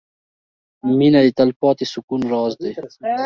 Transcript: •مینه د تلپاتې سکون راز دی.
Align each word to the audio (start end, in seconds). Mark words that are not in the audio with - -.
•مینه 0.97 1.19
د 1.25 1.27
تلپاتې 1.37 1.85
سکون 1.93 2.21
راز 2.33 2.53
دی. 2.63 2.71